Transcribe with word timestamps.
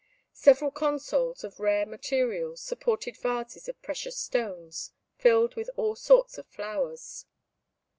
Several 0.33 0.71
consoles, 0.71 1.43
of 1.43 1.59
rare 1.59 1.85
materials, 1.85 2.59
supported 2.59 3.15
vases 3.17 3.69
of 3.69 3.79
precious 3.83 4.17
stones, 4.17 4.89
filled 5.15 5.53
with 5.53 5.69
all 5.75 5.95
sorts 5.95 6.39
of 6.39 6.47
flowers. 6.47 7.27